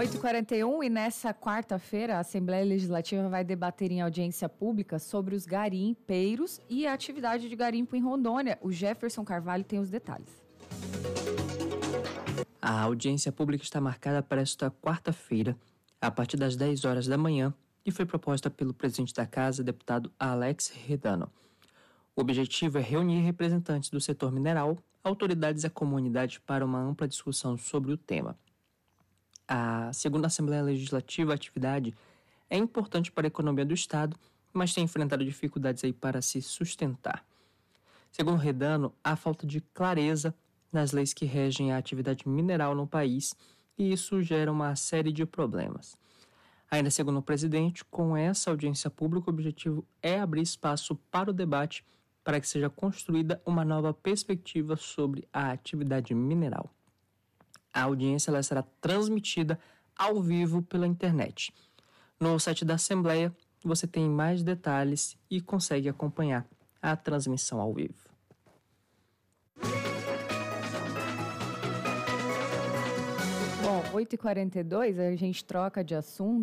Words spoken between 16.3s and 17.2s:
das 10 horas da